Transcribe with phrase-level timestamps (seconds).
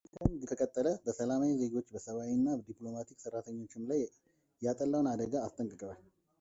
[0.03, 4.01] ብሊንከን ግጭቱ ከቀጠለ በሰላማዊ ዜጎች በሰብዓዊ እና ዲፕሎማቲክ ሰራተኞችም ላይ
[4.67, 6.03] ያጠላውን አደጋ አስጠንቅቀዋል።